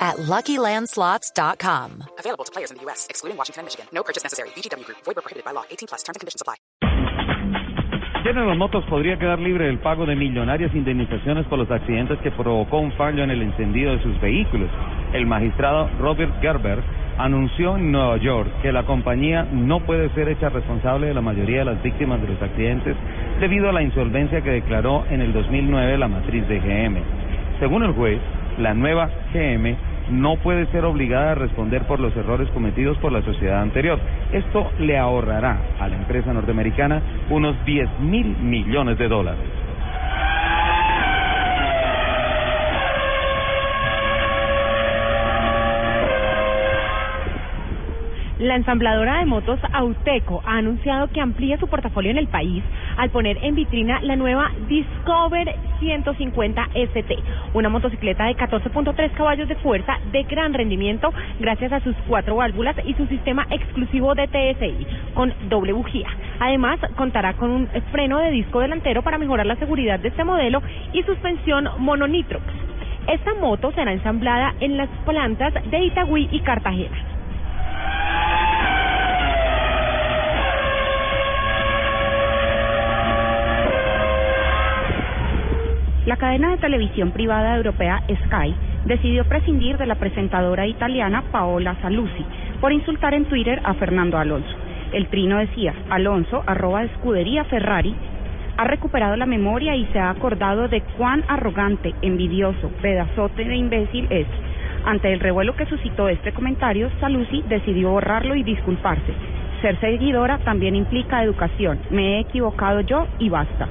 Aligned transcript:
at 0.00 0.16
LuckyLandSlots.com. 0.16 2.04
Available 2.18 2.44
to 2.44 2.52
players 2.52 2.70
in 2.70 2.78
the 2.78 2.82
U.S., 2.84 3.06
excluding 3.10 3.36
Washington 3.36 3.60
and 3.60 3.66
Michigan. 3.66 3.86
No 3.92 4.02
purchase 4.02 4.24
necessary. 4.24 4.48
VGW 4.56 4.84
Group. 4.86 4.98
Void 5.04 5.16
where 5.16 5.22
prohibited 5.22 5.44
by 5.44 5.52
law. 5.52 5.64
18 5.70 5.88
plus. 5.88 6.02
Terms 6.02 6.16
and 6.16 6.20
conditions 6.20 6.40
apply. 6.40 6.56
General 8.22 8.54
Motors 8.54 8.84
podría 8.84 9.18
quedar 9.18 9.38
libre 9.38 9.64
del 9.64 9.78
pago 9.78 10.04
de 10.04 10.14
millonarias 10.14 10.74
indemnizaciones 10.74 11.46
por 11.46 11.58
los 11.58 11.70
accidentes 11.70 12.18
que 12.18 12.30
provocó 12.30 12.78
un 12.78 12.92
fallo 12.92 13.24
en 13.24 13.30
el 13.30 13.40
encendido 13.40 13.96
de 13.96 14.02
sus 14.02 14.20
vehículos. 14.20 14.68
El 15.14 15.24
magistrado 15.26 15.88
Robert 15.98 16.38
Gerber 16.42 16.82
anunció 17.16 17.76
en 17.76 17.90
Nueva 17.90 18.18
York 18.18 18.50
que 18.60 18.72
la 18.72 18.84
compañía 18.84 19.44
no 19.44 19.80
puede 19.86 20.10
ser 20.10 20.28
hecha 20.28 20.50
responsable 20.50 21.06
de 21.06 21.14
la 21.14 21.22
mayoría 21.22 21.60
de 21.60 21.64
las 21.64 21.82
víctimas 21.82 22.20
de 22.20 22.28
los 22.28 22.42
accidentes 22.42 22.94
debido 23.40 23.70
a 23.70 23.72
la 23.72 23.82
insolvencia 23.82 24.42
que 24.42 24.50
declaró 24.50 25.06
en 25.08 25.22
el 25.22 25.32
2009 25.32 25.96
la 25.96 26.08
matriz 26.08 26.46
de 26.46 26.60
GM. 26.60 27.02
Según 27.58 27.84
el 27.84 27.94
juez, 27.94 28.20
la 28.58 28.74
nueva 28.74 29.10
GM 29.32 29.76
no 30.10 30.36
puede 30.36 30.66
ser 30.66 30.84
obligada 30.84 31.32
a 31.32 31.34
responder 31.34 31.82
por 31.86 32.00
los 32.00 32.16
errores 32.16 32.48
cometidos 32.50 32.96
por 32.98 33.12
la 33.12 33.22
sociedad 33.22 33.60
anterior. 33.60 33.98
Esto 34.32 34.70
le 34.78 34.98
ahorrará 34.98 35.58
a 35.78 35.88
la 35.88 35.96
empresa 35.96 36.32
norteamericana 36.32 37.02
unos 37.30 37.56
10 37.64 38.00
mil 38.00 38.36
millones 38.38 38.98
de 38.98 39.08
dólares. 39.08 39.69
La 48.50 48.56
ensambladora 48.56 49.20
de 49.20 49.26
motos 49.26 49.60
Auteco 49.72 50.42
ha 50.44 50.56
anunciado 50.56 51.06
que 51.06 51.20
amplía 51.20 51.56
su 51.58 51.68
portafolio 51.68 52.10
en 52.10 52.18
el 52.18 52.26
país 52.26 52.64
al 52.96 53.10
poner 53.10 53.38
en 53.42 53.54
vitrina 53.54 54.00
la 54.02 54.16
nueva 54.16 54.50
Discover 54.66 55.54
150 55.78 56.68
ST, 56.74 57.18
una 57.54 57.68
motocicleta 57.68 58.24
de 58.24 58.36
14.3 58.36 59.12
caballos 59.12 59.46
de 59.46 59.54
fuerza 59.54 60.00
de 60.10 60.24
gran 60.24 60.52
rendimiento 60.52 61.12
gracias 61.38 61.72
a 61.72 61.78
sus 61.78 61.94
cuatro 62.08 62.34
válvulas 62.34 62.74
y 62.84 62.94
su 62.94 63.06
sistema 63.06 63.46
exclusivo 63.50 64.16
de 64.16 64.26
TSI 64.26 64.84
con 65.14 65.32
doble 65.48 65.72
bujía. 65.72 66.08
Además, 66.40 66.80
contará 66.96 67.34
con 67.34 67.50
un 67.50 67.68
freno 67.92 68.18
de 68.18 68.32
disco 68.32 68.58
delantero 68.58 69.02
para 69.02 69.18
mejorar 69.18 69.46
la 69.46 69.60
seguridad 69.60 70.00
de 70.00 70.08
este 70.08 70.24
modelo 70.24 70.60
y 70.92 71.04
suspensión 71.04 71.68
mononitrox. 71.78 72.42
Esta 73.06 73.32
moto 73.34 73.70
será 73.76 73.92
ensamblada 73.92 74.54
en 74.58 74.76
las 74.76 74.88
plantas 75.06 75.54
de 75.70 75.84
Itagüí 75.84 76.28
y 76.32 76.40
Cartagena. 76.40 77.09
La 86.06 86.16
cadena 86.16 86.50
de 86.50 86.56
televisión 86.56 87.10
privada 87.10 87.54
europea 87.56 88.02
Sky 88.06 88.54
decidió 88.86 89.24
prescindir 89.24 89.76
de 89.76 89.84
la 89.84 89.96
presentadora 89.96 90.66
italiana 90.66 91.24
Paola 91.30 91.76
Saluzzi 91.82 92.24
por 92.58 92.72
insultar 92.72 93.12
en 93.12 93.26
Twitter 93.26 93.60
a 93.64 93.74
Fernando 93.74 94.16
Alonso. 94.16 94.56
El 94.94 95.08
trino 95.08 95.36
decía, 95.36 95.74
Alonso, 95.90 96.42
arroba 96.46 96.84
escudería 96.84 97.44
Ferrari, 97.44 97.94
ha 98.56 98.64
recuperado 98.64 99.14
la 99.16 99.26
memoria 99.26 99.76
y 99.76 99.84
se 99.92 99.98
ha 99.98 100.08
acordado 100.08 100.68
de 100.68 100.80
cuán 100.96 101.22
arrogante, 101.28 101.94
envidioso, 102.00 102.70
pedazote 102.80 103.44
de 103.44 103.56
imbécil 103.56 104.06
es. 104.08 104.26
Ante 104.86 105.12
el 105.12 105.20
revuelo 105.20 105.54
que 105.54 105.66
suscitó 105.66 106.08
este 106.08 106.32
comentario, 106.32 106.90
Saluzzi 107.00 107.42
decidió 107.46 107.90
borrarlo 107.90 108.34
y 108.34 108.42
disculparse. 108.42 109.12
Ser 109.60 109.78
seguidora 109.80 110.38
también 110.38 110.76
implica 110.76 111.22
educación. 111.22 111.78
Me 111.90 112.16
he 112.16 112.20
equivocado 112.20 112.80
yo 112.80 113.06
y 113.18 113.28
basta. 113.28 113.68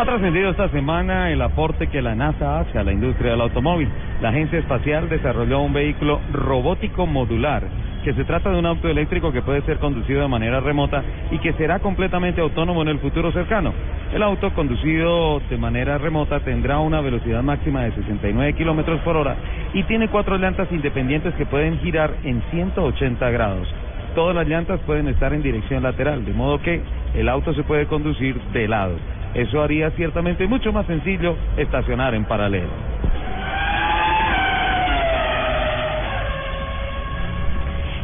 Ha 0.00 0.04
trascendido 0.06 0.48
esta 0.48 0.70
semana 0.70 1.30
el 1.30 1.42
aporte 1.42 1.88
que 1.88 2.00
la 2.00 2.14
NASA 2.14 2.60
hace 2.60 2.78
a 2.78 2.82
la 2.82 2.90
industria 2.90 3.32
del 3.32 3.42
automóvil. 3.42 3.86
La 4.22 4.30
agencia 4.30 4.58
espacial 4.58 5.10
desarrolló 5.10 5.60
un 5.60 5.74
vehículo 5.74 6.22
robótico 6.32 7.04
modular, 7.06 7.64
que 8.02 8.14
se 8.14 8.24
trata 8.24 8.48
de 8.48 8.58
un 8.58 8.64
auto 8.64 8.88
eléctrico 8.88 9.30
que 9.30 9.42
puede 9.42 9.60
ser 9.60 9.76
conducido 9.76 10.22
de 10.22 10.28
manera 10.28 10.60
remota 10.60 11.04
y 11.30 11.38
que 11.40 11.52
será 11.52 11.80
completamente 11.80 12.40
autónomo 12.40 12.80
en 12.80 12.88
el 12.88 12.98
futuro 12.98 13.30
cercano. 13.32 13.74
El 14.14 14.22
auto 14.22 14.54
conducido 14.54 15.40
de 15.50 15.58
manera 15.58 15.98
remota 15.98 16.40
tendrá 16.40 16.78
una 16.78 17.02
velocidad 17.02 17.42
máxima 17.42 17.82
de 17.82 17.92
69 17.92 18.54
kilómetros 18.54 19.02
por 19.02 19.18
hora 19.18 19.36
y 19.74 19.82
tiene 19.82 20.08
cuatro 20.08 20.38
llantas 20.38 20.72
independientes 20.72 21.34
que 21.34 21.44
pueden 21.44 21.78
girar 21.80 22.14
en 22.24 22.42
180 22.52 23.30
grados. 23.32 23.68
Todas 24.14 24.34
las 24.34 24.48
llantas 24.48 24.80
pueden 24.86 25.08
estar 25.08 25.34
en 25.34 25.42
dirección 25.42 25.82
lateral, 25.82 26.24
de 26.24 26.32
modo 26.32 26.62
que 26.62 26.80
el 27.14 27.28
auto 27.28 27.52
se 27.52 27.64
puede 27.64 27.84
conducir 27.84 28.40
de 28.54 28.66
lado. 28.66 28.96
Eso 29.34 29.62
haría 29.62 29.90
ciertamente 29.92 30.46
mucho 30.46 30.72
más 30.72 30.86
sencillo 30.86 31.36
estacionar 31.56 32.14
en 32.14 32.24
paralelo. 32.24 32.70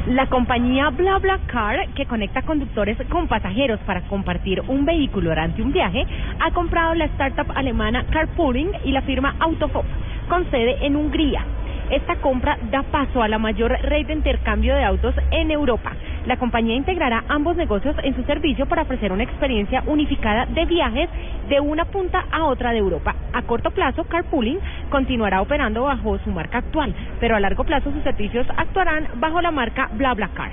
La 0.06 0.28
compañía 0.28 0.90
BlaBlaCar, 0.90 1.88
que 1.96 2.06
conecta 2.06 2.42
conductores 2.42 2.96
con 3.08 3.26
pasajeros 3.26 3.80
para 3.80 4.02
compartir 4.02 4.60
un 4.68 4.84
vehículo 4.84 5.30
durante 5.30 5.60
un 5.60 5.72
viaje, 5.72 6.06
ha 6.38 6.52
comprado 6.52 6.94
la 6.94 7.06
startup 7.06 7.50
alemana 7.56 8.06
Carpooling 8.12 8.70
y 8.84 8.92
la 8.92 9.02
firma 9.02 9.34
Autofop, 9.40 9.84
con 10.28 10.48
sede 10.52 10.86
en 10.86 10.94
Hungría. 10.94 11.44
Esta 11.90 12.16
compra 12.16 12.56
da 12.70 12.84
paso 12.84 13.20
a 13.20 13.26
la 13.26 13.38
mayor 13.38 13.72
red 13.82 14.06
de 14.06 14.12
intercambio 14.12 14.76
de 14.76 14.84
autos 14.84 15.14
en 15.32 15.50
Europa. 15.50 15.92
La 16.26 16.36
compañía 16.36 16.74
integrará 16.74 17.22
ambos 17.28 17.56
negocios 17.56 17.94
en 18.02 18.16
su 18.16 18.24
servicio 18.24 18.66
para 18.66 18.82
ofrecer 18.82 19.12
una 19.12 19.22
experiencia 19.22 19.84
unificada 19.86 20.46
de 20.46 20.66
viajes 20.66 21.08
de 21.48 21.60
una 21.60 21.84
punta 21.84 22.24
a 22.32 22.46
otra 22.46 22.72
de 22.72 22.78
Europa. 22.78 23.14
A 23.32 23.42
corto 23.42 23.70
plazo, 23.70 24.04
Carpooling 24.04 24.58
continuará 24.90 25.40
operando 25.40 25.84
bajo 25.84 26.18
su 26.18 26.30
marca 26.32 26.58
actual, 26.58 26.92
pero 27.20 27.36
a 27.36 27.40
largo 27.40 27.62
plazo 27.62 27.92
sus 27.92 28.02
servicios 28.02 28.44
actuarán 28.56 29.06
bajo 29.20 29.40
la 29.40 29.52
marca 29.52 29.88
BlaBlaCar. 29.92 30.50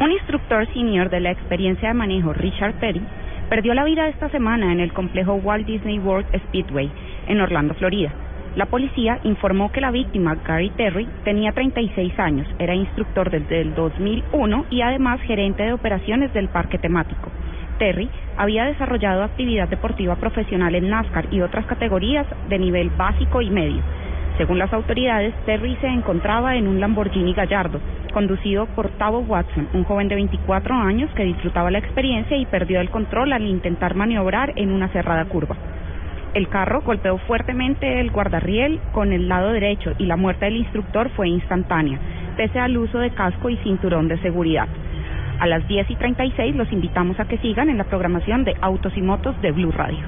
Un 0.00 0.12
instructor 0.12 0.66
senior 0.72 1.10
de 1.10 1.18
la 1.18 1.30
experiencia 1.32 1.88
de 1.88 1.94
manejo, 1.94 2.32
Richard 2.32 2.74
Perry, 2.74 3.02
perdió 3.48 3.74
la 3.74 3.84
vida 3.84 4.06
esta 4.06 4.28
semana 4.28 4.72
en 4.72 4.78
el 4.78 4.92
complejo 4.92 5.34
Walt 5.34 5.66
Disney 5.66 5.98
World 5.98 6.26
Speedway 6.46 6.90
en 7.26 7.40
Orlando, 7.40 7.74
Florida. 7.74 8.12
La 8.56 8.66
policía 8.66 9.18
informó 9.24 9.72
que 9.72 9.80
la 9.80 9.90
víctima, 9.90 10.36
Gary 10.36 10.70
Terry, 10.70 11.08
tenía 11.24 11.50
36 11.50 12.16
años, 12.20 12.46
era 12.60 12.72
instructor 12.72 13.28
desde 13.28 13.60
el 13.60 13.74
2001 13.74 14.66
y 14.70 14.80
además 14.80 15.20
gerente 15.22 15.64
de 15.64 15.72
operaciones 15.72 16.32
del 16.32 16.48
parque 16.48 16.78
temático. 16.78 17.30
Terry 17.80 18.08
había 18.36 18.64
desarrollado 18.64 19.24
actividad 19.24 19.68
deportiva 19.68 20.14
profesional 20.14 20.76
en 20.76 20.88
NASCAR 20.88 21.26
y 21.32 21.40
otras 21.40 21.66
categorías 21.66 22.26
de 22.48 22.60
nivel 22.60 22.90
básico 22.90 23.42
y 23.42 23.50
medio. 23.50 23.82
Según 24.38 24.60
las 24.60 24.72
autoridades, 24.72 25.34
Terry 25.46 25.76
se 25.80 25.88
encontraba 25.88 26.54
en 26.54 26.68
un 26.68 26.78
Lamborghini 26.78 27.34
Gallardo, 27.34 27.80
conducido 28.12 28.66
por 28.66 28.88
Tavo 28.90 29.18
Watson, 29.18 29.68
un 29.74 29.82
joven 29.82 30.06
de 30.06 30.14
24 30.14 30.74
años 30.76 31.10
que 31.16 31.24
disfrutaba 31.24 31.72
la 31.72 31.78
experiencia 31.78 32.36
y 32.36 32.46
perdió 32.46 32.80
el 32.80 32.90
control 32.90 33.32
al 33.32 33.46
intentar 33.46 33.96
maniobrar 33.96 34.52
en 34.54 34.70
una 34.70 34.88
cerrada 34.88 35.24
curva. 35.24 35.56
El 36.34 36.48
carro 36.48 36.80
golpeó 36.80 37.16
fuertemente 37.18 38.00
el 38.00 38.10
guardarriel 38.10 38.80
con 38.90 39.12
el 39.12 39.28
lado 39.28 39.52
derecho 39.52 39.92
y 39.98 40.06
la 40.06 40.16
muerte 40.16 40.46
del 40.46 40.56
instructor 40.56 41.08
fue 41.10 41.28
instantánea, 41.28 42.00
pese 42.36 42.58
al 42.58 42.76
uso 42.76 42.98
de 42.98 43.10
casco 43.10 43.50
y 43.50 43.56
cinturón 43.58 44.08
de 44.08 44.18
seguridad. 44.18 44.66
A 45.38 45.46
las 45.46 45.66
10 45.68 45.88
y 45.90 45.94
36 45.94 46.56
los 46.56 46.72
invitamos 46.72 47.20
a 47.20 47.26
que 47.26 47.38
sigan 47.38 47.68
en 47.68 47.78
la 47.78 47.84
programación 47.84 48.42
de 48.42 48.56
Autos 48.60 48.96
y 48.96 49.02
Motos 49.02 49.40
de 49.42 49.52
Blue 49.52 49.70
Radio. 49.70 50.04